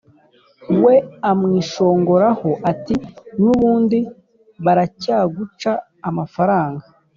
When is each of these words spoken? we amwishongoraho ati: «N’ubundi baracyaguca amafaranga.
we 0.83 0.95
amwishongoraho 1.29 2.51
ati: 2.71 2.95
«N’ubundi 3.43 3.99
baracyaguca 4.65 5.71
amafaranga. 6.09 6.85